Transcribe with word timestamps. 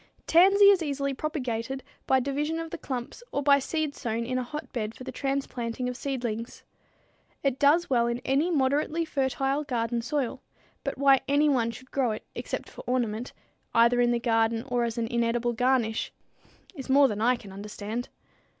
Tansy 0.25 0.71
is 0.71 0.81
easily 0.81 1.13
propagated 1.13 1.83
by 2.07 2.19
division 2.19 2.57
of 2.57 2.71
the 2.71 2.77
clumps 2.79 3.21
or 3.31 3.43
by 3.43 3.59
seed 3.59 3.93
sown 3.93 4.25
in 4.25 4.39
a 4.39 4.43
hotbed 4.43 4.95
for 4.95 5.03
the 5.03 5.11
transplanting 5.11 5.87
of 5.87 5.95
seedlings. 5.95 6.63
It 7.43 7.59
does 7.59 7.87
well 7.87 8.07
in 8.07 8.17
any 8.25 8.49
moderately 8.49 9.05
fertile 9.05 9.63
garden 9.63 10.01
soil, 10.01 10.41
but 10.83 10.97
why 10.97 11.21
anyone 11.27 11.69
should 11.69 11.91
grow 11.91 12.13
it 12.13 12.23
except 12.33 12.67
for 12.67 12.83
ornament, 12.87 13.31
either 13.75 14.01
in 14.01 14.09
the 14.09 14.19
garden 14.19 14.63
or 14.69 14.85
as 14.85 14.97
an 14.97 15.05
inedible 15.05 15.53
garnish, 15.53 16.11
is 16.73 16.89
more 16.89 17.07
than 17.07 17.21
I 17.21 17.35
can 17.35 17.51
understand. 17.51 18.09